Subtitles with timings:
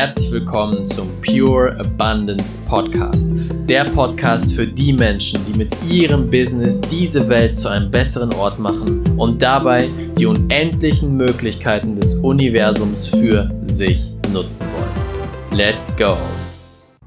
[0.00, 3.32] herzlich willkommen zum Pure Abundance Podcast.
[3.68, 8.58] Der Podcast für die Menschen, die mit ihrem Business diese Welt zu einem besseren Ort
[8.58, 15.58] machen und dabei die unendlichen Möglichkeiten des Universums für sich nutzen wollen.
[15.58, 16.16] Let's go!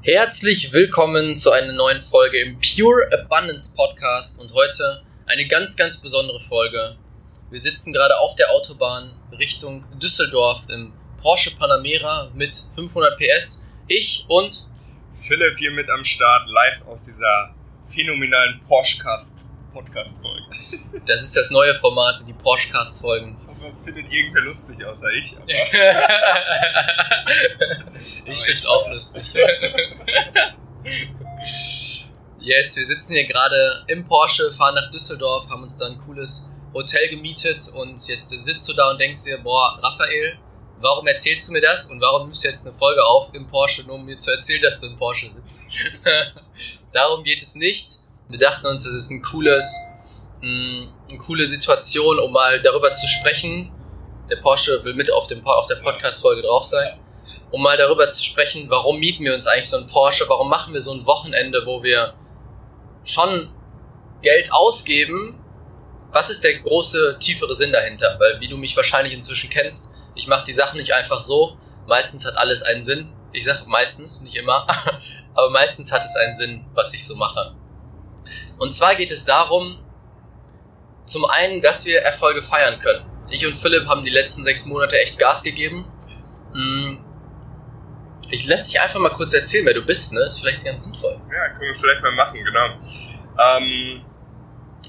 [0.02, 5.96] Herzlich willkommen zu einer neuen Folge im Pure Abundance Podcast und heute eine ganz, ganz
[5.96, 6.94] besondere Folge.
[7.50, 10.92] Wir sitzen gerade auf der Autobahn Richtung Düsseldorf im
[11.24, 13.66] Porsche Panamera mit 500 PS.
[13.88, 14.68] Ich und
[15.10, 17.54] Philipp hier mit am Start, live aus dieser
[17.86, 20.44] phänomenalen Porsche-Cast Podcast-Folge.
[21.06, 23.38] Das ist das neue Format, die Porsche-Cast-Folgen.
[23.40, 25.32] Ich hoffe, es findet irgendwer lustig, außer ich.
[28.26, 29.32] ich finde es auch lustig.
[32.38, 36.50] yes, wir sitzen hier gerade im Porsche, fahren nach Düsseldorf, haben uns da ein cooles
[36.74, 40.38] Hotel gemietet und jetzt sitzt du da und denkst dir, boah, Raphael,
[40.80, 43.84] warum erzählst du mir das und warum nimmst du jetzt eine Folge auf im Porsche,
[43.86, 45.68] nur um mir zu erzählen, dass du im Porsche sitzt?
[46.92, 48.00] Darum geht es nicht.
[48.28, 49.76] Wir dachten uns, es ist ein cooles,
[50.40, 53.72] mh, eine coole Situation, um mal darüber zu sprechen.
[54.30, 56.98] Der Porsche will mit auf, dem, auf der Podcast-Folge drauf sein.
[57.50, 60.24] Um mal darüber zu sprechen, warum mieten wir uns eigentlich so ein Porsche?
[60.28, 62.14] Warum machen wir so ein Wochenende, wo wir
[63.04, 63.50] schon
[64.22, 65.38] Geld ausgeben?
[66.10, 68.16] Was ist der große, tiefere Sinn dahinter?
[68.18, 71.58] Weil, wie du mich wahrscheinlich inzwischen kennst, ich mache die Sachen nicht einfach so.
[71.86, 73.12] Meistens hat alles einen Sinn.
[73.32, 74.66] Ich sage meistens, nicht immer,
[75.34, 77.54] aber meistens hat es einen Sinn, was ich so mache.
[78.58, 79.80] Und zwar geht es darum,
[81.06, 83.04] zum einen, dass wir Erfolge feiern können.
[83.30, 85.84] Ich und Philipp haben die letzten sechs Monate echt Gas gegeben.
[86.54, 87.04] Hm.
[88.30, 90.20] Ich lasse dich einfach mal kurz erzählen, wer du bist, ne?
[90.20, 91.20] Ist vielleicht ganz sinnvoll.
[91.32, 92.66] Ja, können wir vielleicht mal machen, genau.
[93.38, 94.02] Ähm,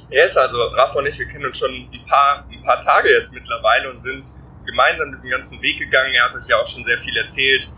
[0.09, 3.33] yes, also Rafa und ich, wir kennen uns schon ein paar, ein paar Tage jetzt
[3.33, 6.13] mittlerweile und sind gemeinsam diesen ganzen Weg gegangen.
[6.13, 7.69] Er hat euch ja auch schon sehr viel erzählt.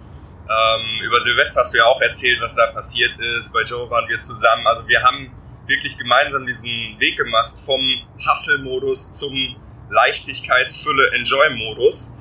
[0.49, 3.53] Ähm, über Silvester hast du ja auch erzählt, was da passiert ist.
[3.53, 4.65] Bei Joe waren wir zusammen.
[4.65, 5.31] Also wir haben
[5.67, 7.81] wirklich gemeinsam diesen Weg gemacht vom
[8.25, 9.57] Hustle-Modus zum
[9.89, 12.15] Leichtigkeitsfülle-Enjoy-Modus.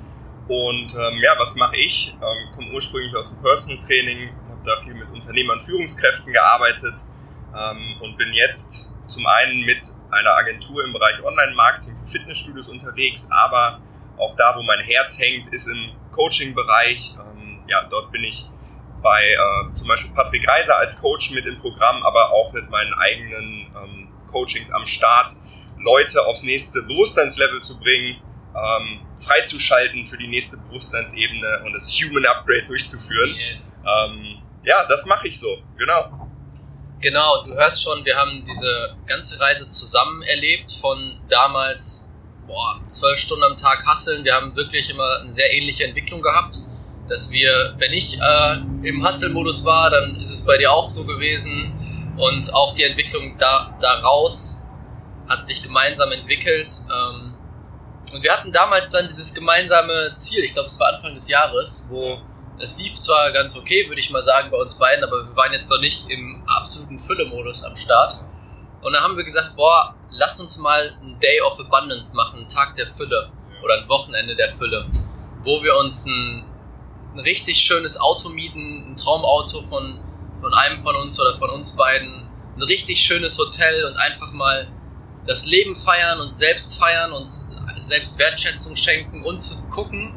[0.48, 2.14] Und ähm, ja, was mache ich?
[2.14, 7.02] Ähm, komme ursprünglich aus dem Personal Training, habe da viel mit Unternehmern Führungskräften gearbeitet
[7.56, 13.28] ähm, und bin jetzt zum einen mit einer Agentur im Bereich Online-Marketing für Fitnessstudios unterwegs,
[13.30, 13.80] aber
[14.18, 17.14] auch da, wo mein Herz hängt, ist im Coaching-Bereich.
[17.18, 18.46] Ähm, ja, dort bin ich
[19.02, 22.92] bei äh, zum Beispiel Patrick Reiser als Coach mit im Programm, aber auch mit meinen
[22.94, 25.32] eigenen ähm, Coachings am Start,
[25.78, 28.16] Leute aufs nächste Bewusstseinslevel zu bringen,
[28.54, 33.36] ähm, freizuschalten für die nächste Bewusstseinsebene und das Human Upgrade durchzuführen.
[33.36, 33.82] Yes.
[33.86, 36.28] Ähm, ja, das mache ich so, genau.
[37.00, 42.05] Genau, du hörst schon, wir haben diese ganze Reise zusammen erlebt, von damals
[42.46, 44.24] boah, zwölf Stunden am Tag hasseln.
[44.24, 46.58] Wir haben wirklich immer eine sehr ähnliche Entwicklung gehabt.
[47.08, 51.04] Dass wir, wenn ich äh, im Hustle-Modus war, dann ist es bei dir auch so
[51.04, 51.72] gewesen.
[52.16, 54.60] Und auch die Entwicklung da, daraus
[55.28, 56.70] hat sich gemeinsam entwickelt.
[56.90, 57.34] Ähm,
[58.12, 61.86] und wir hatten damals dann dieses gemeinsame Ziel, ich glaube, es war Anfang des Jahres,
[61.90, 62.20] wo
[62.58, 65.52] es lief zwar ganz okay, würde ich mal sagen, bei uns beiden, aber wir waren
[65.52, 68.16] jetzt noch nicht im absoluten Fülle-Modus am Start.
[68.86, 72.48] Und dann haben wir gesagt, boah, lass uns mal ein Day of Abundance machen, einen
[72.48, 74.88] Tag der Fülle oder ein Wochenende der Fülle,
[75.42, 76.44] wo wir uns ein,
[77.12, 79.98] ein richtig schönes Auto mieten, ein Traumauto von,
[80.40, 84.68] von einem von uns oder von uns beiden, ein richtig schönes Hotel und einfach mal
[85.26, 87.28] das Leben feiern und selbst feiern und
[87.80, 90.14] selbst Wertschätzung schenken und zu gucken,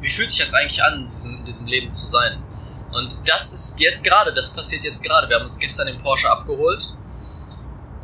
[0.00, 2.42] wie fühlt sich das eigentlich an, in diesem Leben zu sein.
[2.90, 5.28] Und das ist jetzt gerade, das passiert jetzt gerade.
[5.28, 6.88] Wir haben uns gestern den Porsche abgeholt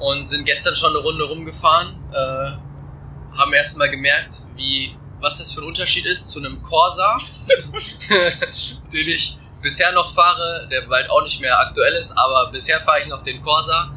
[0.00, 1.96] und sind gestern schon eine Runde rumgefahren.
[2.12, 7.18] Äh, haben erstmal gemerkt, wie, was das für ein Unterschied ist zu einem Corsa,
[8.92, 13.00] den ich bisher noch fahre, der bald auch nicht mehr aktuell ist, aber bisher fahre
[13.00, 13.94] ich noch den Corsa.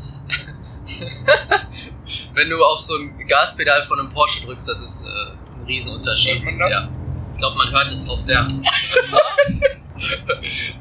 [2.33, 5.09] Wenn du auf so ein Gaspedal von einem Porsche drückst, das ist äh,
[5.55, 6.43] ein Riesenunterschied.
[6.43, 6.73] Hört man das?
[6.73, 6.89] Ja.
[7.33, 8.47] Ich glaube, man hört es auf der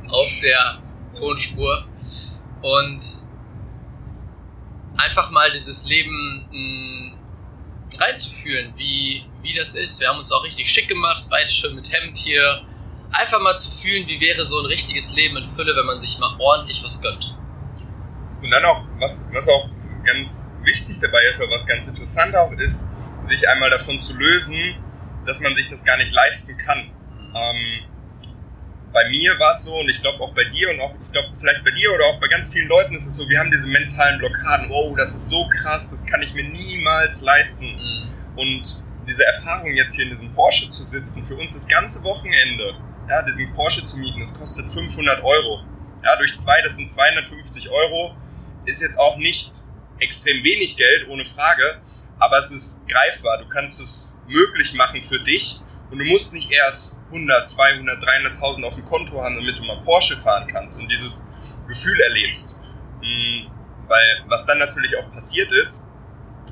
[0.08, 0.78] auf der
[1.18, 1.86] Tonspur.
[2.62, 3.00] Und
[5.02, 7.19] einfach mal dieses Leben mh, hm,
[7.99, 10.00] reinzufühlen, wie, wie das ist.
[10.00, 12.62] Wir haben uns auch richtig schick gemacht, beide schön mit Hemd hier.
[13.10, 16.19] Einfach mal zu fühlen, wie wäre so ein richtiges Leben in Fülle, wenn man sich
[16.19, 17.37] mal ordentlich was gönnt.
[18.40, 19.69] Und dann auch, was, was auch
[20.04, 22.90] ganz wichtig dabei ist, oder was ganz interessant auch ist,
[23.25, 24.76] sich einmal davon zu lösen,
[25.26, 26.90] dass man sich das gar nicht leisten kann.
[27.19, 27.37] Mhm.
[27.37, 27.91] Ähm,
[28.92, 31.28] bei mir war es so und ich glaube auch bei dir und auch, ich glaube
[31.38, 33.68] vielleicht bei dir oder auch bei ganz vielen Leuten ist es so, wir haben diese
[33.68, 37.66] mentalen Blockaden, wow, das ist so krass, das kann ich mir niemals leisten.
[37.66, 38.38] Mhm.
[38.38, 42.74] Und diese Erfahrung jetzt hier in diesem Porsche zu sitzen, für uns das ganze Wochenende,
[43.08, 45.64] ja, diesen Porsche zu mieten, das kostet 500 Euro.
[46.04, 48.14] Ja, durch zwei, das sind 250 Euro.
[48.64, 49.50] Ist jetzt auch nicht
[49.98, 51.80] extrem wenig Geld, ohne Frage,
[52.18, 53.38] aber es ist greifbar.
[53.38, 55.60] Du kannst es möglich machen für dich
[55.92, 59.82] und du musst nicht erst 100, 200, 300.000 auf dem Konto haben, damit du mal
[59.84, 61.28] Porsche fahren kannst und dieses
[61.68, 62.58] Gefühl erlebst.
[63.02, 63.50] Hm,
[63.88, 65.86] weil was dann natürlich auch passiert ist,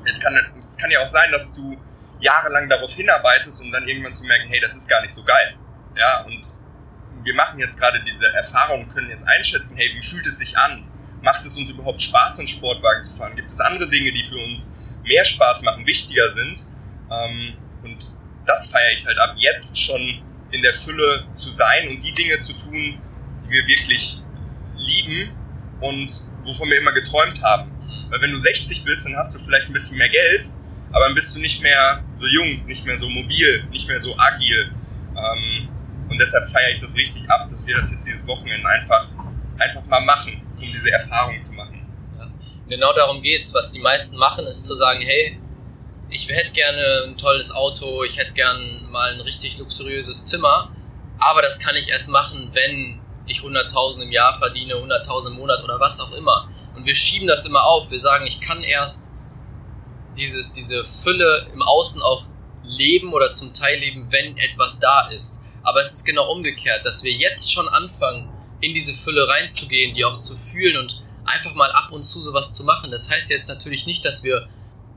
[0.05, 1.75] es kann, es kann ja auch sein, dass du
[2.21, 5.57] jahrelang darauf hinarbeitest, um dann irgendwann zu merken, hey, das ist gar nicht so geil.
[5.97, 6.43] Ja, und
[7.23, 10.87] wir machen jetzt gerade diese Erfahrung, können jetzt einschätzen, hey, wie fühlt es sich an?
[11.23, 13.37] Macht es uns überhaupt Spaß, einen Sportwagen zu fahren?
[13.37, 16.67] Gibt es andere Dinge, die für uns mehr Spaß machen, wichtiger sind?
[17.11, 18.10] Ähm, und
[18.51, 22.39] das feiere ich halt ab, jetzt schon in der Fülle zu sein und die Dinge
[22.41, 22.99] zu tun,
[23.45, 24.23] die wir wirklich
[24.77, 25.31] lieben
[25.81, 26.11] und
[26.45, 27.73] wovon wir immer geträumt haben.
[28.11, 30.47] Weil wenn du 60 bist, dann hast du vielleicht ein bisschen mehr Geld,
[30.91, 34.19] aber dann bist du nicht mehr so jung, nicht mehr so mobil, nicht mehr so
[34.19, 34.73] agil.
[35.17, 35.69] Ähm,
[36.09, 39.09] und deshalb feiere ich das richtig ab, dass wir das jetzt dieses Wochenende einfach,
[39.59, 41.87] einfach mal machen, um diese Erfahrung zu machen.
[42.69, 43.53] Genau darum geht's.
[43.55, 45.39] Was die meisten machen, ist zu sagen, hey,
[46.11, 50.75] ich hätte gerne ein tolles Auto, ich hätte gerne mal ein richtig luxuriöses Zimmer,
[51.19, 55.63] aber das kann ich erst machen, wenn ich 100.000 im Jahr verdiene, 100.000 im Monat
[55.63, 56.51] oder was auch immer.
[56.75, 57.91] Und wir schieben das immer auf.
[57.91, 59.11] Wir sagen, ich kann erst
[60.17, 62.27] dieses, diese Fülle im Außen auch
[62.65, 65.45] leben oder zum Teil leben, wenn etwas da ist.
[65.63, 68.29] Aber es ist genau umgekehrt, dass wir jetzt schon anfangen,
[68.61, 72.53] in diese Fülle reinzugehen, die auch zu fühlen und einfach mal ab und zu sowas
[72.53, 72.91] zu machen.
[72.91, 74.49] Das heißt jetzt natürlich nicht, dass wir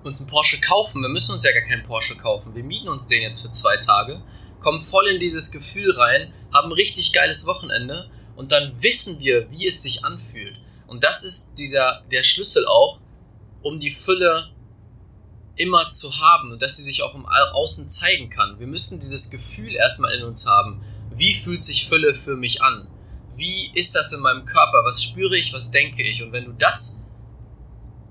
[0.03, 1.01] uns einen Porsche kaufen.
[1.01, 2.55] Wir müssen uns ja gar keinen Porsche kaufen.
[2.55, 4.23] Wir mieten uns den jetzt für zwei Tage,
[4.59, 9.49] kommen voll in dieses Gefühl rein, haben ein richtig geiles Wochenende und dann wissen wir,
[9.51, 10.59] wie es sich anfühlt.
[10.87, 12.99] Und das ist dieser, der Schlüssel auch,
[13.61, 14.49] um die Fülle
[15.55, 18.59] immer zu haben und dass sie sich auch im Außen zeigen kann.
[18.59, 20.83] Wir müssen dieses Gefühl erstmal in uns haben.
[21.11, 22.89] Wie fühlt sich Fülle für mich an?
[23.35, 24.83] Wie ist das in meinem Körper?
[24.83, 25.53] Was spüre ich?
[25.53, 26.23] Was denke ich?
[26.23, 26.99] Und wenn du das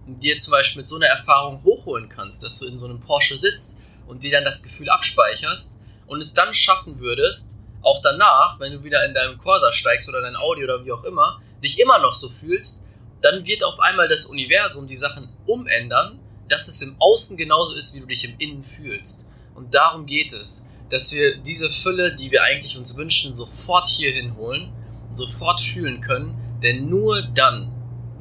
[0.07, 3.37] dir zum Beispiel mit so einer Erfahrung hochholen kannst, dass du in so einem Porsche
[3.37, 8.73] sitzt und dir dann das Gefühl abspeicherst und es dann schaffen würdest, auch danach, wenn
[8.73, 11.99] du wieder in deinem Corsa steigst oder dein Audi oder wie auch immer, dich immer
[11.99, 12.83] noch so fühlst,
[13.21, 16.21] dann wird auf einmal das Universum die Sachen umändern
[16.53, 19.31] dass es im Außen genauso ist, wie du dich im Innen fühlst.
[19.55, 24.37] Und darum geht es, dass wir diese Fülle, die wir eigentlich uns wünschen, sofort hierhin
[24.37, 24.71] holen,
[25.13, 27.72] sofort fühlen können, denn nur dann,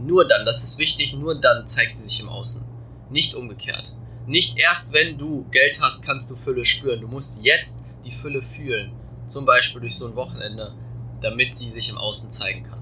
[0.06, 2.66] nur dann, das ist wichtig, nur dann zeigt sie sich im Außen.
[3.10, 3.94] Nicht umgekehrt.
[4.28, 7.02] Nicht erst wenn du Geld hast, kannst du Fülle spüren.
[7.02, 8.94] Du musst jetzt die Fülle fühlen.
[9.26, 10.74] Zum Beispiel durch so ein Wochenende,
[11.22, 12.82] damit sie sich im Außen zeigen kann.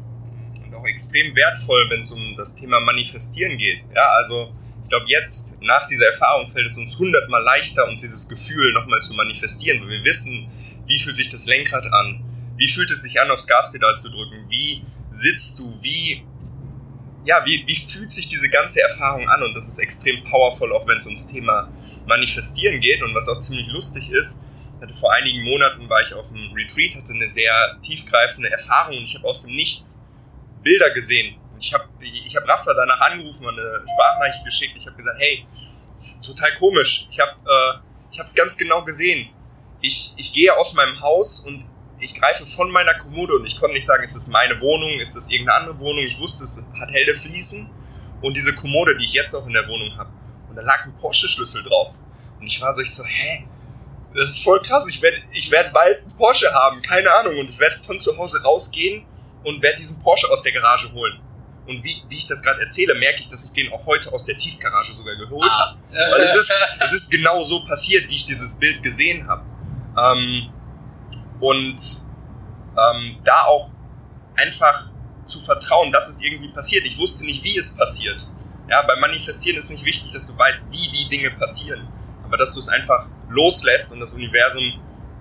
[0.66, 3.84] Und auch extrem wertvoll, wenn es um das Thema Manifestieren geht.
[3.96, 8.28] Ja, also ich glaube, jetzt nach dieser Erfahrung fällt es uns hundertmal leichter, uns dieses
[8.28, 10.50] Gefühl nochmal zu manifestieren, weil wir wissen,
[10.88, 12.24] wie fühlt sich das Lenkrad an,
[12.58, 16.26] wie fühlt es sich an, aufs Gaspedal zu drücken, wie sitzt du, wie,
[17.26, 20.88] ja, wie, wie fühlt sich diese ganze Erfahrung an und das ist extrem powerful, auch
[20.88, 21.70] wenn es ums Thema
[22.08, 24.44] Manifestieren geht und was auch ziemlich lustig ist,
[24.82, 29.04] hatte vor einigen Monaten war ich auf einem Retreat, hatte eine sehr tiefgreifende Erfahrung und
[29.04, 30.06] ich habe aus dem Nichts
[30.64, 34.74] Bilder gesehen ich habe ich hab Rafa danach angerufen und eine Sprachnachricht geschickt.
[34.76, 35.46] Ich habe gesagt, hey,
[35.92, 37.08] das ist total komisch.
[37.12, 39.30] Ich habe äh, es ganz genau gesehen.
[39.82, 41.66] Ich, ich gehe aus meinem Haus und
[42.00, 45.16] ich greife von meiner Kommode und ich konnte nicht sagen, ist das meine Wohnung, ist
[45.16, 46.04] das irgendeine andere Wohnung.
[46.04, 47.70] Ich wusste, es hat helle Fliesen
[48.22, 50.12] und diese Kommode, die ich jetzt auch in der Wohnung habe.
[50.50, 52.00] Und da lag ein Porsche-Schlüssel drauf.
[52.40, 53.46] Und ich war so, ich so, hä?
[54.16, 54.88] Das ist voll krass.
[54.90, 57.38] Ich werde ich werd bald einen Porsche haben, keine Ahnung.
[57.38, 59.06] Und ich werde von zu Hause rausgehen
[59.44, 61.22] und werde diesen Porsche aus der Garage holen.
[61.68, 64.26] Und wie, wie ich das gerade erzähle, merke ich, dass ich den auch heute aus
[64.26, 65.70] der Tiefgarage sogar geholt ah.
[65.70, 65.80] habe.
[66.12, 69.46] Weil es ist, es ist genau so passiert, wie ich dieses Bild gesehen habe.
[69.96, 70.50] Ähm,
[71.40, 72.06] und
[72.78, 73.72] ähm, da auch
[74.36, 74.90] einfach
[75.24, 76.86] zu vertrauen, dass es irgendwie passiert.
[76.86, 78.26] Ich wusste nicht, wie es passiert.
[78.70, 81.88] Ja, beim Manifestieren ist nicht wichtig, dass du weißt, wie die Dinge passieren,
[82.24, 84.64] aber dass du es einfach loslässt und das Universum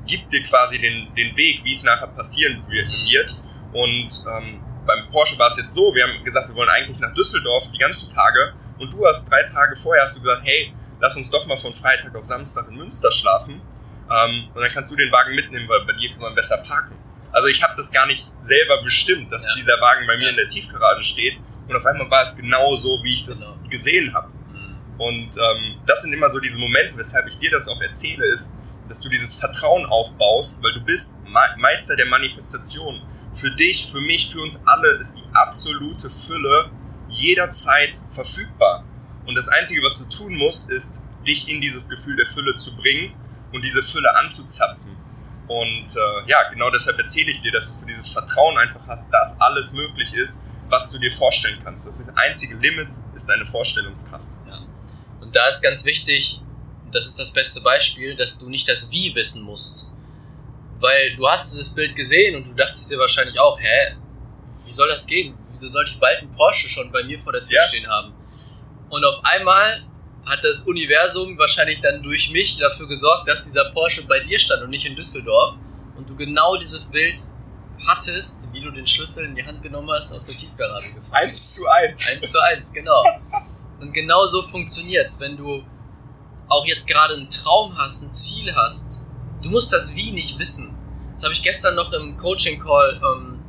[0.07, 3.37] gibt dir quasi den, den Weg, wie es nachher passieren wird.
[3.73, 7.13] Und ähm, beim Porsche war es jetzt so, wir haben gesagt, wir wollen eigentlich nach
[7.13, 11.17] Düsseldorf die ganzen Tage und du hast drei Tage vorher hast du gesagt, hey, lass
[11.17, 13.61] uns doch mal von Freitag auf Samstag in Münster schlafen
[14.11, 16.97] ähm, und dann kannst du den Wagen mitnehmen, weil bei dir kann man besser parken.
[17.33, 19.55] Also ich habe das gar nicht selber bestimmt, dass ja.
[19.55, 20.31] dieser Wagen bei mir ja.
[20.31, 21.39] in der Tiefgarage steht
[21.69, 23.69] und auf einmal war es genau so, wie ich das genau.
[23.69, 24.29] gesehen habe.
[24.29, 25.01] Mhm.
[25.01, 28.57] Und ähm, das sind immer so diese Momente, weshalb ich dir das auch erzähle, ist,
[28.89, 31.19] dass du dieses Vertrauen aufbaust, weil du bist
[31.59, 33.03] Meister der Manifestation.
[33.35, 36.71] Für dich, für mich, für uns alle ist die absolute Fülle
[37.11, 38.85] jederzeit verfügbar.
[39.27, 42.75] Und das Einzige, was du tun musst, ist, dich in dieses Gefühl der Fülle zu
[42.75, 43.13] bringen
[43.53, 44.97] und diese Fülle anzuzapfen.
[45.49, 49.41] Und äh, ja, genau deshalb erzähle ich dir, dass du dieses Vertrauen einfach hast, dass
[49.41, 51.87] alles möglich ist, was du dir vorstellen kannst.
[51.87, 54.29] Das einzige Limit ist deine Vorstellungskraft.
[54.47, 54.61] Ja.
[55.21, 56.43] Und da ist ganz wichtig,
[56.93, 59.91] das ist das beste Beispiel, dass du nicht das Wie wissen musst.
[60.81, 63.97] Weil du hast dieses Bild gesehen und du dachtest dir wahrscheinlich auch, hä,
[64.67, 65.35] wie soll das gehen?
[65.51, 67.69] Wieso sollte ich bald einen Porsche schon bei mir vor der Tür ja.
[67.69, 68.13] stehen haben?
[68.91, 69.83] Und auf einmal
[70.29, 74.63] hat das Universum wahrscheinlich dann durch mich dafür gesorgt, dass dieser Porsche bei dir stand
[74.63, 75.57] und nicht in Düsseldorf
[75.97, 77.19] und du genau dieses Bild
[77.87, 81.25] hattest, wie du den Schlüssel in die Hand genommen hast, aus der Tiefgarage gefahren.
[81.25, 82.07] Eins zu eins.
[82.09, 83.03] Eins zu eins, genau.
[83.81, 85.65] Und genau so funktioniert's, wenn du
[86.49, 89.03] auch jetzt gerade einen Traum hast, ein Ziel hast.
[89.43, 90.77] Du musst das Wie nicht wissen.
[91.13, 93.45] Das habe ich gestern noch im Coaching-Call ähm,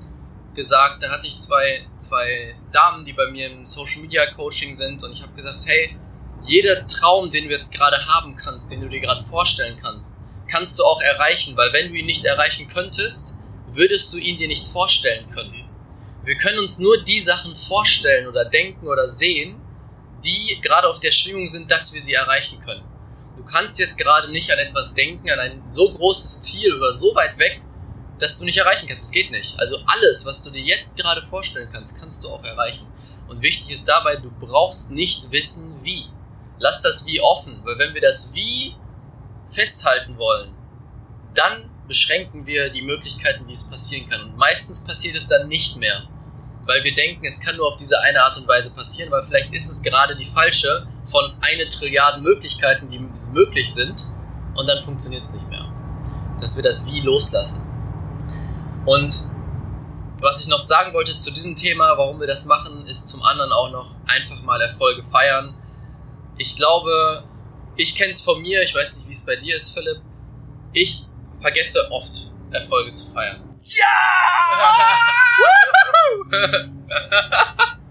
[0.53, 1.01] gesagt.
[1.01, 5.13] Da hatte ich zwei, zwei Damen, die bei mir im Social Media Coaching sind und
[5.13, 5.97] ich habe gesagt, hey,
[6.45, 10.79] jeder Traum, den du jetzt gerade haben kannst, den du dir gerade vorstellen kannst, kannst
[10.79, 13.35] du auch erreichen, weil wenn du ihn nicht erreichen könntest,
[13.67, 15.69] würdest du ihn dir nicht vorstellen können.
[16.23, 19.61] Wir können uns nur die Sachen vorstellen oder denken oder sehen,
[20.23, 22.83] die gerade auf der Schwingung sind, dass wir sie erreichen können.
[23.37, 27.15] Du kannst jetzt gerade nicht an etwas denken, an ein so großes Ziel oder so
[27.15, 27.61] weit weg,
[28.19, 29.05] dass du nicht erreichen kannst.
[29.05, 29.57] Es geht nicht.
[29.59, 32.87] Also alles, was du dir jetzt gerade vorstellen kannst, kannst du auch erreichen.
[33.29, 36.05] Und wichtig ist dabei, du brauchst nicht wissen, wie.
[36.59, 38.75] Lass das Wie offen, weil wenn wir das Wie
[39.49, 40.55] festhalten wollen,
[41.33, 44.21] dann beschränken wir die Möglichkeiten, wie es passieren kann.
[44.21, 46.07] Und meistens passiert es dann nicht mehr,
[46.65, 49.53] weil wir denken, es kann nur auf diese eine Art und Weise passieren, weil vielleicht
[49.53, 52.99] ist es gerade die falsche von eine Trilliarden Möglichkeiten, die
[53.33, 54.05] möglich sind,
[54.55, 55.65] und dann funktioniert es nicht mehr.
[56.41, 57.65] Dass wir das Wie loslassen.
[58.85, 59.29] Und
[60.19, 63.51] was ich noch sagen wollte zu diesem Thema, warum wir das machen, ist zum anderen
[63.51, 65.55] auch noch einfach mal Erfolge feiern.
[66.39, 67.23] Ich glaube,
[67.75, 70.01] ich kenne es von mir, ich weiß nicht, wie es bei dir ist, Philipp.
[70.71, 71.03] Ich
[71.41, 73.59] vergesse oft, Erfolge zu feiern.
[73.65, 74.97] Ja!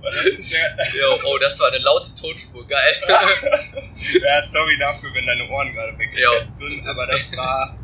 [0.01, 0.51] Das
[0.95, 2.97] Yo, oh, das war eine laute Tonspur, geil.
[3.09, 7.77] ja, sorry dafür, wenn deine Ohren gerade weggefetzt sind, aber das war,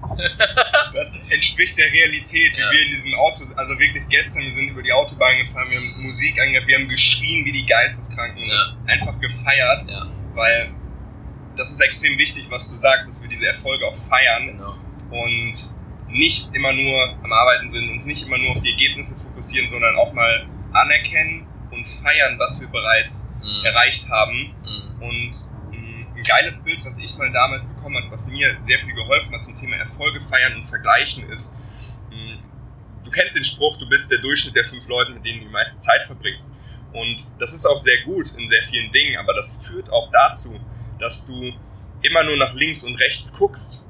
[0.94, 2.70] das entspricht der Realität, wie ja.
[2.70, 6.02] wir in diesen Autos, also wirklich gestern, wir sind über die Autobahn gefahren, wir haben
[6.02, 8.56] Musik angehört, wir haben geschrien wie die Geisteskranken und ja.
[8.56, 10.23] das einfach gefeiert, ja.
[10.34, 10.72] Weil
[11.56, 14.74] das ist extrem wichtig, was du sagst, dass wir diese Erfolge auch feiern genau.
[15.10, 15.52] und
[16.08, 19.96] nicht immer nur am Arbeiten sind, uns nicht immer nur auf die Ergebnisse fokussieren, sondern
[19.96, 23.64] auch mal anerkennen und feiern, was wir bereits mhm.
[23.64, 24.54] erreicht haben.
[24.62, 25.02] Mhm.
[25.02, 25.30] Und
[25.70, 29.32] mh, ein geiles Bild, was ich mal damals bekommen habe, was mir sehr viel geholfen
[29.32, 31.58] hat zum Thema Erfolge feiern und vergleichen, ist,
[32.10, 32.38] mh,
[33.04, 35.52] du kennst den Spruch, du bist der Durchschnitt der fünf Leute, mit denen du die
[35.52, 36.56] meiste Zeit verbringst.
[36.94, 40.58] Und das ist auch sehr gut in sehr vielen Dingen, aber das führt auch dazu,
[40.98, 41.52] dass du
[42.02, 43.86] immer nur nach links und rechts guckst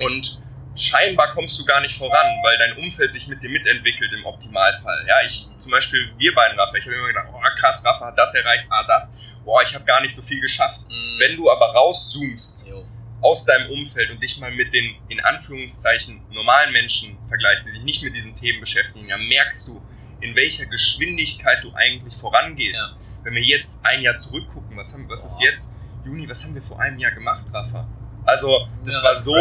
[0.00, 0.38] und
[0.76, 5.04] scheinbar kommst du gar nicht voran, weil dein Umfeld sich mit dir mitentwickelt im Optimalfall.
[5.08, 8.18] Ja, ich zum Beispiel, wir beiden, Rafa, ich habe immer gedacht, oh krass, Rafa hat
[8.18, 10.82] das erreicht, ah das, boah, ich habe gar nicht so viel geschafft.
[10.88, 11.18] Mhm.
[11.18, 12.86] Wenn du aber rauszoomst jo.
[13.20, 17.82] aus deinem Umfeld und dich mal mit den, in Anführungszeichen, normalen Menschen vergleichst, die sich
[17.82, 19.82] nicht mit diesen Themen beschäftigen, dann merkst du,
[20.20, 22.96] in welcher Geschwindigkeit du eigentlich vorangehst.
[22.98, 23.24] Ja.
[23.24, 25.76] Wenn wir jetzt ein Jahr zurückgucken, was, haben, was ist jetzt?
[26.04, 27.88] Juni, was haben wir vor einem Jahr gemacht, Rafa?
[28.24, 29.34] Also das ja, war so,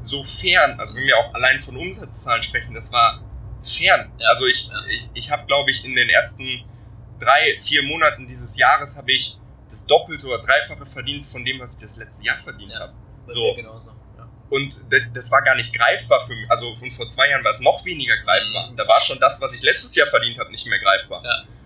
[0.00, 0.78] so fern.
[0.78, 3.22] Also wenn wir auch allein von Umsatzzahlen sprechen, das war
[3.62, 4.12] fern.
[4.18, 4.84] Ja, also ich, ja.
[4.90, 6.64] ich, ich habe, glaube ich, in den ersten
[7.18, 9.38] drei, vier Monaten dieses Jahres habe ich
[9.68, 12.92] das Doppelte oder Dreifache verdient von dem, was ich das letzte Jahr verdient habe.
[13.26, 13.54] So.
[13.54, 13.90] Genauso.
[14.50, 14.76] Und
[15.14, 16.50] das war gar nicht greifbar für mich.
[16.50, 18.70] Also vor zwei Jahren war es noch weniger greifbar.
[18.70, 18.76] Mhm.
[18.76, 21.22] Da war schon das, was ich letztes Jahr verdient habe, nicht mehr greifbar.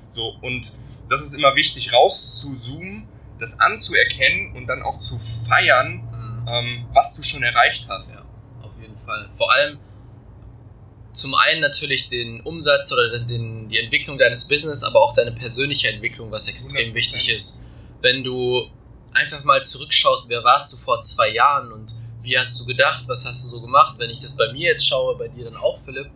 [0.08, 0.72] So, und
[1.08, 3.08] das ist immer wichtig, rauszuzoomen,
[3.38, 8.16] das anzuerkennen und dann auch zu feiern, ähm, was du schon erreicht hast.
[8.16, 9.28] Ja, auf jeden Fall.
[9.36, 9.78] Vor allem
[11.12, 15.88] zum einen natürlich den Umsatz oder den, die Entwicklung deines Business, aber auch deine persönliche
[15.88, 16.94] Entwicklung, was extrem 100%.
[16.94, 17.62] wichtig ist.
[18.00, 18.68] Wenn du
[19.12, 21.94] einfach mal zurückschaust, wer warst du vor zwei Jahren und
[22.28, 24.86] wie hast du gedacht, was hast du so gemacht, wenn ich das bei mir jetzt
[24.86, 26.10] schaue, bei dir dann auch, Philipp,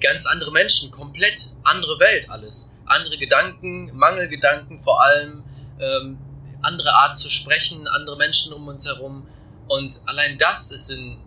[0.00, 2.72] ganz andere Menschen, komplett andere Welt alles.
[2.86, 5.44] Andere Gedanken, Mangelgedanken vor allem,
[5.78, 6.18] ähm,
[6.62, 9.28] andere Art zu sprechen, andere Menschen um uns herum.
[9.68, 11.18] Und allein das ist in,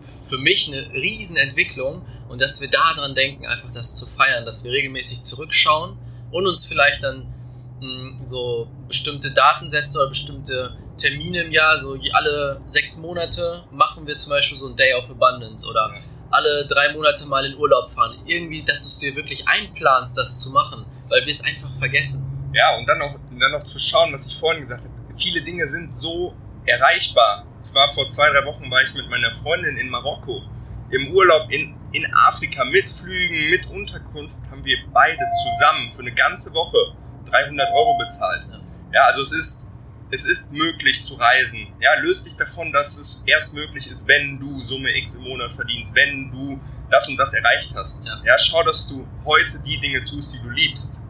[0.00, 4.72] für mich eine Riesenentwicklung und dass wir daran denken, einfach das zu feiern, dass wir
[4.72, 5.98] regelmäßig zurückschauen
[6.30, 7.32] und uns vielleicht dann
[7.80, 14.06] mh, hm, so bestimmte Datensätze oder bestimmte Termine im Jahr, so alle sechs Monate machen
[14.06, 15.94] wir zum Beispiel so ein Day of Abundance oder
[16.30, 18.18] alle drei Monate mal in Urlaub fahren.
[18.26, 22.26] Irgendwie, dass du dir wirklich einplanst, das zu machen, weil wir es einfach vergessen.
[22.52, 24.92] Ja, und dann noch, dann noch zu schauen, was ich vorhin gesagt habe.
[25.16, 26.34] Viele Dinge sind so
[26.64, 27.46] erreichbar.
[27.64, 30.42] Ich war vor zwei, drei Wochen war ich mit meiner Freundin in Marokko
[30.90, 36.12] im Urlaub in, in Afrika mit Flügen, mit Unterkunft haben wir beide zusammen für eine
[36.12, 36.94] ganze Woche
[37.30, 38.46] 300 Euro bezahlt.
[38.92, 39.72] Ja, also es ist,
[40.10, 41.66] es ist möglich zu reisen.
[41.80, 45.52] Ja, löst dich davon, dass es erst möglich ist, wenn du Summe X im Monat
[45.52, 46.60] verdienst, wenn du
[46.90, 48.06] das und das erreicht hast.
[48.06, 51.02] Ja, ja schau, dass du heute die Dinge tust, die du liebst.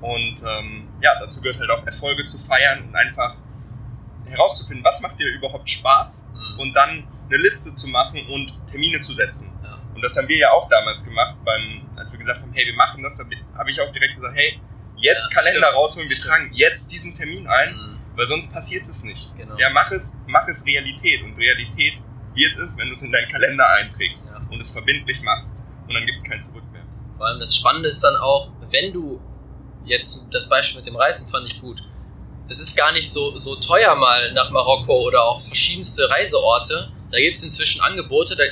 [0.00, 3.36] Und ähm, ja, dazu gehört halt auch Erfolge zu feiern und einfach
[4.26, 6.58] herauszufinden, was macht dir überhaupt Spaß mhm.
[6.60, 9.52] und dann eine Liste zu machen und Termine zu setzen.
[9.62, 9.78] Ja.
[9.94, 12.74] Und das haben wir ja auch damals gemacht, beim, als wir gesagt haben, hey, wir
[12.74, 14.60] machen das, habe ich auch direkt gesagt, hey,
[14.96, 15.76] jetzt ja, Kalender stimmt.
[15.76, 17.91] rausholen, wir tragen jetzt diesen Termin ein, mhm.
[18.16, 19.34] Weil sonst passiert es nicht.
[19.36, 19.56] Genau.
[19.58, 21.94] Ja, mach es, mach es Realität und Realität
[22.34, 24.40] wird es, wenn du es in deinen Kalender einträgst ja.
[24.50, 26.84] und es verbindlich machst und dann gibt es kein Zurück mehr.
[27.16, 29.20] Vor allem das Spannende ist dann auch, wenn du
[29.84, 31.82] jetzt das Beispiel mit dem Reisen fand ich gut.
[32.48, 36.92] Das ist gar nicht so, so teuer mal nach Marokko oder auch verschiedenste Reiseorte.
[37.10, 38.36] Da gibt es inzwischen Angebote.
[38.36, 38.44] Da,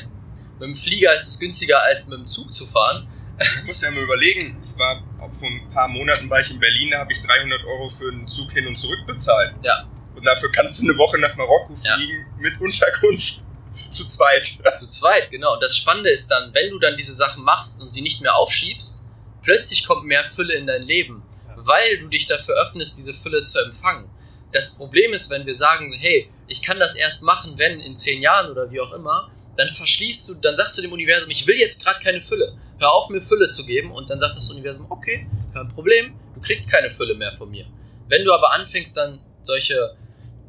[0.60, 3.08] mit dem Flieger ist es günstiger als mit dem Zug zu fahren.
[3.40, 6.90] Ich muss ja mal überlegen, ich war vor ein paar Monaten war ich in Berlin,
[6.90, 9.54] da habe ich 300 Euro für einen Zug hin und zurück bezahlt.
[9.62, 9.88] Ja.
[10.14, 12.36] Und dafür kannst du eine Woche nach Marokko fliegen ja.
[12.38, 13.40] mit Unterkunft.
[13.90, 14.46] Zu zweit.
[14.78, 15.54] Zu zweit, genau.
[15.54, 18.34] Und das Spannende ist dann, wenn du dann diese Sachen machst und sie nicht mehr
[18.34, 19.04] aufschiebst,
[19.42, 21.22] plötzlich kommt mehr Fülle in dein Leben,
[21.56, 24.10] weil du dich dafür öffnest, diese Fülle zu empfangen.
[24.52, 28.20] Das Problem ist, wenn wir sagen, hey, ich kann das erst machen, wenn in zehn
[28.20, 31.56] Jahren oder wie auch immer, dann verschließt du, dann sagst du dem Universum, ich will
[31.56, 34.86] jetzt gerade keine Fülle hör auf mir Fülle zu geben und dann sagt das Universum,
[34.90, 37.66] okay, kein Problem, du kriegst keine Fülle mehr von mir.
[38.08, 39.96] Wenn du aber anfängst dann solche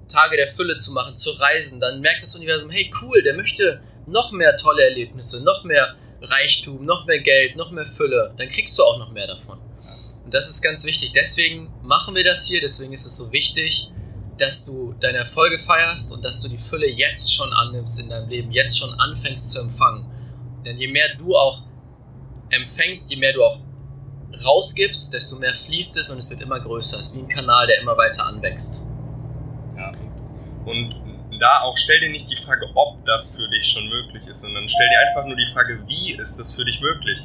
[0.08, 3.82] Tage der Fülle zu machen, zu reisen, dann merkt das Universum, hey cool, der möchte
[4.08, 8.78] noch mehr tolle Erlebnisse, noch mehr Reichtum, noch mehr Geld, noch mehr Fülle, dann kriegst
[8.78, 9.60] du auch noch mehr davon.
[10.24, 11.12] Und das ist ganz wichtig.
[11.14, 13.92] Deswegen machen wir das hier, deswegen ist es so wichtig,
[14.38, 18.30] dass du deine Erfolge feierst und dass du die Fülle jetzt schon annimmst in deinem
[18.30, 20.10] Leben, jetzt schon anfängst zu empfangen.
[20.66, 21.64] Denn je mehr du auch
[22.52, 23.60] empfängst, je mehr du auch
[24.46, 26.98] rausgibst, desto mehr fließt es und es wird immer größer.
[27.00, 28.88] Es ist wie ein Kanal, der immer weiter anwächst.
[29.76, 29.92] Ja.
[30.66, 31.02] Und
[31.40, 34.68] da auch stell dir nicht die Frage, ob das für dich schon möglich ist, sondern
[34.68, 37.20] stell dir einfach nur die Frage, wie ist das für dich möglich?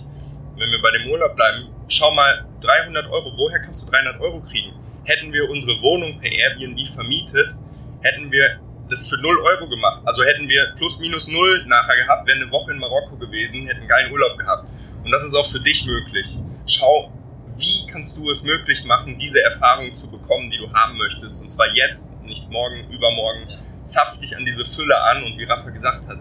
[0.57, 4.41] Wenn wir bei dem Urlaub bleiben, schau mal, 300 Euro, woher kannst du 300 Euro
[4.41, 4.73] kriegen?
[5.05, 7.53] Hätten wir unsere Wohnung per Airbnb vermietet,
[8.01, 8.59] hätten wir
[8.89, 10.03] das für 0 Euro gemacht.
[10.05, 13.87] Also hätten wir plus minus 0 nachher gehabt, wären eine Woche in Marokko gewesen, hätten
[13.89, 14.71] geilen Urlaub gehabt.
[15.05, 16.39] Und das ist auch für dich möglich.
[16.67, 17.13] Schau,
[17.57, 21.43] wie kannst du es möglich machen, diese Erfahrung zu bekommen, die du haben möchtest.
[21.43, 23.49] Und zwar jetzt, nicht morgen, übermorgen.
[23.85, 26.19] Zapf dich an diese Fülle an und wie Rafa gesagt hat,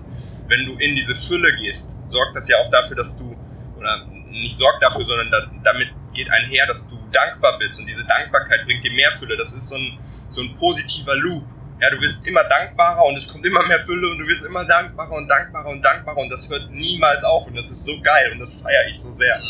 [0.47, 3.35] wenn du in diese Fülle gehst, sorgt das ja auch dafür, dass du,
[3.77, 7.79] oder nicht sorgt dafür, sondern da, damit geht einher, dass du dankbar bist.
[7.79, 9.35] Und diese Dankbarkeit bringt dir mehr Fülle.
[9.35, 9.99] Das ist so ein,
[10.29, 11.43] so ein positiver Loop.
[11.81, 14.63] Ja, du wirst immer dankbarer und es kommt immer mehr Fülle und du wirst immer
[14.63, 18.31] dankbarer und dankbarer und dankbarer und das hört niemals auf und das ist so geil
[18.31, 19.41] und das feiere ich so sehr.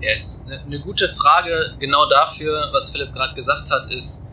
[0.00, 0.44] Yes.
[0.46, 4.28] Eine ne gute Frage genau dafür, was Philipp gerade gesagt hat, ist,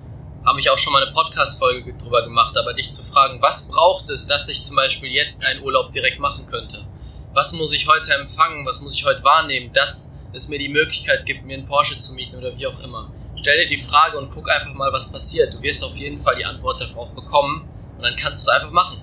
[0.45, 4.12] habe ich auch schon mal eine Podcast-Folge drüber gemacht, aber dich zu fragen, was braucht
[4.12, 6.86] es, dass ich zum Beispiel jetzt einen Urlaub direkt machen könnte?
[7.34, 8.63] Was muss ich heute empfangen?
[8.65, 12.13] Was muss ich heute wahrnehmen, dass es mir die Möglichkeit gibt, mir einen Porsche zu
[12.13, 13.12] mieten oder wie auch immer?
[13.36, 15.54] Stell dir die Frage und guck einfach mal, was passiert.
[15.54, 17.67] Du wirst auf jeden Fall die Antwort darauf bekommen
[17.98, 19.02] und dann kannst du es einfach machen.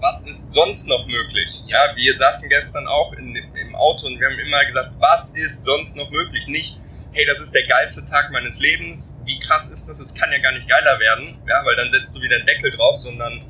[0.00, 1.62] Was ist sonst noch möglich?
[1.66, 5.62] Ja, wir saßen gestern auch in, im Auto und wir haben immer gesagt, was ist
[5.64, 6.46] sonst noch möglich?
[6.46, 6.78] Nicht,
[7.12, 10.38] hey, das ist der geilste Tag meines Lebens, wie krass ist das, es kann ja
[10.38, 13.44] gar nicht geiler werden, ja, weil dann setzt du wieder einen Deckel drauf, sondern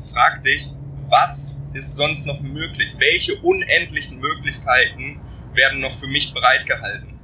[0.00, 0.68] frag dich,
[1.08, 2.94] was ist sonst noch möglich?
[2.98, 5.20] Welche unendlichen Möglichkeiten
[5.52, 7.18] werden noch für mich bereitgehalten?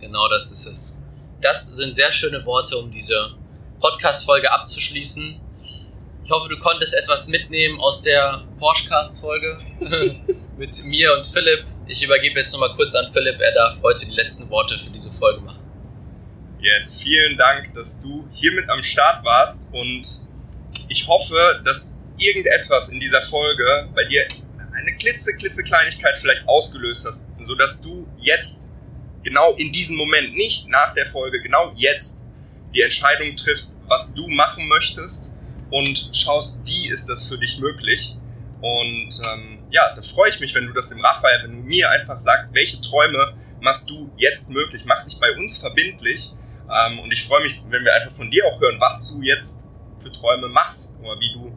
[0.00, 0.99] Genau das ist es
[1.40, 3.34] das sind sehr schöne Worte, um diese
[3.80, 5.40] Podcast-Folge abzuschließen.
[6.22, 9.58] Ich hoffe, du konntest etwas mitnehmen aus der Porschcast-Folge
[10.58, 11.64] mit mir und Philipp.
[11.86, 13.40] Ich übergebe jetzt nochmal kurz an Philipp.
[13.40, 15.60] Er darf heute die letzten Worte für diese Folge machen.
[16.60, 20.26] Yes, vielen Dank, dass du hier mit am Start warst und
[20.88, 24.26] ich hoffe, dass irgendetwas in dieser Folge bei dir
[24.78, 28.69] eine klitze, klitze Kleinigkeit vielleicht ausgelöst hast, sodass du jetzt
[29.22, 32.24] genau in diesem Moment, nicht nach der Folge, genau jetzt
[32.74, 35.38] die Entscheidung triffst, was du machen möchtest
[35.70, 38.16] und schaust, wie ist das für dich möglich.
[38.60, 41.90] Und ähm, ja, da freue ich mich, wenn du das dem Raphael, wenn du mir
[41.90, 46.32] einfach sagst, welche Träume machst du jetzt möglich, mach dich bei uns verbindlich.
[46.70, 49.70] Ähm, und ich freue mich, wenn wir einfach von dir auch hören, was du jetzt
[49.98, 51.49] für Träume machst oder wie du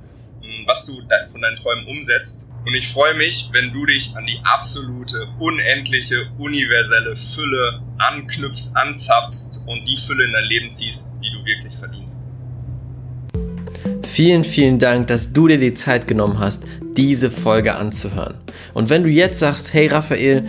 [0.68, 0.94] was du
[1.32, 2.54] von deinen Träumen umsetzt.
[2.66, 9.66] Und ich freue mich, wenn du dich an die absolute, unendliche, universelle Fülle anknüpfst, anzapfst
[9.68, 12.28] und die Fülle in dein Leben ziehst, die du wirklich verdienst.
[14.08, 16.64] Vielen, vielen Dank, dass du dir die Zeit genommen hast,
[16.96, 18.36] diese Folge anzuhören.
[18.74, 20.46] Und wenn du jetzt sagst, hey Raphael,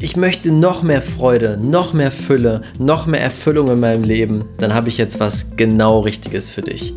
[0.00, 4.74] ich möchte noch mehr Freude, noch mehr Fülle, noch mehr Erfüllung in meinem Leben, dann
[4.74, 6.92] habe ich jetzt was genau Richtiges für dich.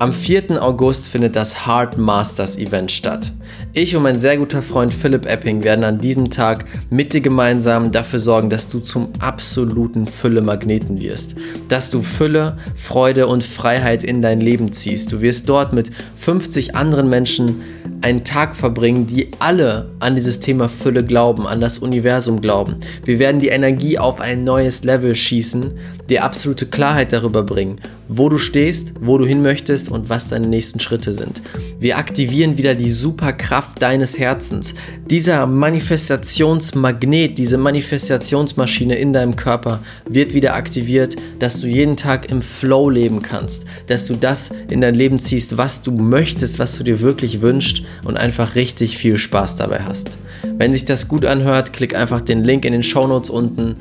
[0.00, 0.62] Am 4.
[0.62, 3.32] August findet das Heart Masters Event statt.
[3.72, 7.90] Ich und mein sehr guter Freund Philipp Epping werden an diesem Tag mit dir gemeinsam
[7.90, 11.34] dafür sorgen, dass du zum absoluten Fülle-Magneten wirst.
[11.68, 15.10] Dass du Fülle, Freude und Freiheit in dein Leben ziehst.
[15.10, 17.62] Du wirst dort mit 50 anderen Menschen
[18.00, 22.76] einen Tag verbringen, die alle an dieses Thema Fülle glauben, an das Universum glauben.
[23.04, 25.72] Wir werden die Energie auf ein neues Level schießen,
[26.08, 30.46] dir absolute Klarheit darüber bringen, wo du stehst, wo du hin möchtest und was deine
[30.46, 31.42] nächsten Schritte sind.
[31.78, 34.74] Wir aktivieren wieder die Superkraft deines Herzens.
[35.10, 42.40] Dieser Manifestationsmagnet, diese Manifestationsmaschine in deinem Körper wird wieder aktiviert, dass du jeden Tag im
[42.40, 46.84] Flow leben kannst, dass du das in dein Leben ziehst, was du möchtest, was du
[46.84, 50.18] dir wirklich wünschst und einfach richtig viel Spaß dabei hast.
[50.56, 53.76] Wenn sich das gut anhört, klick einfach den Link in den Show Notes unten.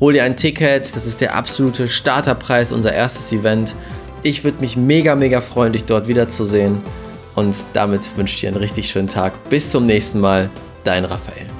[0.00, 3.74] Hol dir ein Ticket, das ist der absolute Starterpreis, unser erstes Event.
[4.22, 6.80] Ich würde mich mega, mega freuen, dich dort wiederzusehen.
[7.34, 9.32] Und damit wünsche ich dir einen richtig schönen Tag.
[9.50, 10.50] Bis zum nächsten Mal,
[10.84, 11.57] dein Raphael.